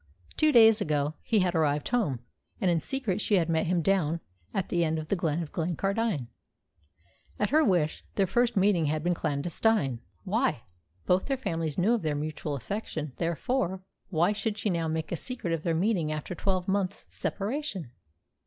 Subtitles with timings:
[0.35, 2.21] Two days ago he had arrived home,
[2.59, 4.19] and in secret she had met him down
[4.51, 6.25] at the end of the glen at Glencardine.
[7.37, 9.99] At her wish, their first meeting had been clandestine.
[10.23, 10.63] Why?
[11.05, 13.13] Both their families knew of their mutual affection.
[13.17, 17.91] Therefore, why should she now make a secret of their meeting after twelve months' separation?